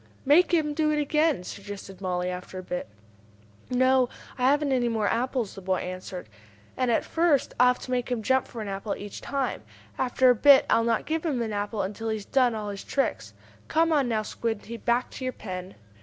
[0.25, 2.89] "Make him do it again," suggested Mollie, after a bit.
[3.69, 6.27] "No, I haven't any more apples," the boy answered.
[6.75, 9.61] "And at first I'll have to make him jump for an apple each time.
[9.99, 12.83] After a bit I'll not give him an apple until he has done all his
[12.83, 13.35] tricks.
[13.67, 15.75] Come on now, Squinty, back to your pen."